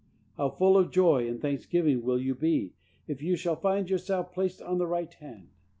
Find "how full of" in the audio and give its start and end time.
0.35-0.89